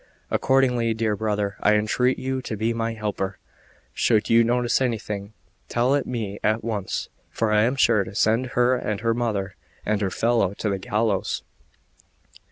Accordingly, 0.31 0.95
dear 0.95 1.15
brother, 1.15 1.57
I 1.59 1.75
entreat 1.75 2.17
you 2.17 2.41
to 2.41 2.57
be 2.57 2.73
my 2.73 2.95
helper; 2.95 3.37
should 3.93 4.31
you 4.31 4.43
notice 4.43 4.81
anything, 4.81 5.33
tell 5.69 5.93
it 5.93 6.07
me 6.07 6.39
at 6.43 6.63
once; 6.63 7.09
for 7.29 7.51
I 7.51 7.61
am 7.65 7.75
sure 7.75 8.03
to 8.05 8.15
send 8.15 8.47
her 8.57 8.75
and 8.75 9.01
her 9.01 9.13
mother 9.13 9.53
and 9.85 10.01
her 10.01 10.09
fellow 10.09 10.55
to 10.55 10.69
the 10.71 10.79
gallows. 10.79 11.43